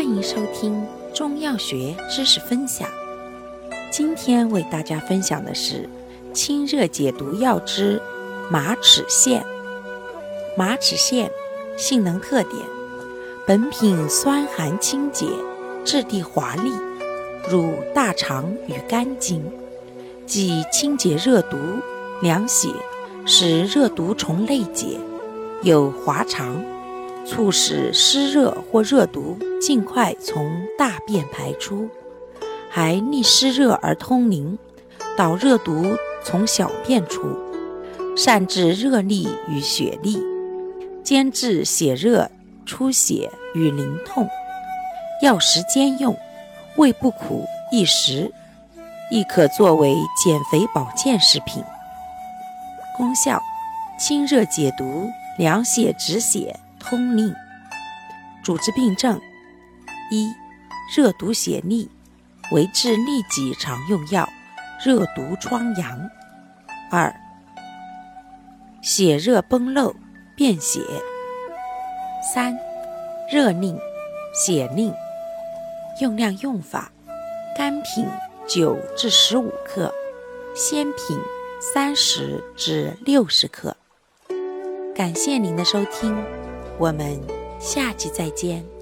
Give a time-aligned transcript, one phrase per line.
[0.00, 2.88] 欢迎收听中药学知识分享。
[3.92, 5.86] 今天为大家分享的是
[6.32, 8.00] 清热解毒药之
[8.50, 9.42] 马齿苋。
[10.56, 11.28] 马齿苋
[11.76, 12.62] 性能特点：
[13.46, 15.26] 本品酸寒清洁，
[15.84, 16.72] 质地滑腻，
[17.50, 19.44] 入大肠与肝经，
[20.24, 21.58] 既清洁热毒、
[22.22, 22.70] 凉血，
[23.26, 24.98] 使热毒从内解，
[25.62, 26.56] 有滑肠。
[27.30, 31.88] 促使湿热或热毒尽快从大便排出，
[32.68, 34.58] 还逆湿热而通淋，
[35.16, 37.22] 导热毒从小便出，
[38.16, 40.20] 善治热痢与血痢，
[41.04, 42.28] 兼治血热、
[42.66, 44.28] 出血与淋痛。
[45.22, 46.16] 药食兼用，
[46.78, 48.32] 味不苦，易食，
[49.08, 51.62] 亦可作为减肥保健食品。
[52.96, 53.40] 功效：
[54.00, 56.58] 清热解毒，凉血止血。
[56.90, 57.32] 通令。
[58.42, 59.20] 主治病症：
[60.10, 60.34] 一、
[60.96, 61.88] 热毒血痢，
[62.50, 64.28] 为治痢疾常用药，
[64.84, 65.96] 热毒疮疡；
[66.90, 67.14] 二、
[68.82, 69.94] 血热崩漏、
[70.34, 70.80] 便血；
[72.34, 72.58] 三、
[73.30, 73.78] 热令、
[74.34, 74.92] 血令。
[76.00, 76.90] 用量用法：
[77.56, 78.06] 干品
[78.48, 79.94] 九至十五克，
[80.56, 81.16] 鲜品
[81.60, 83.76] 三十至六十克。
[84.94, 86.49] 感谢您的收听。
[86.80, 87.20] 我们
[87.60, 88.79] 下期再见。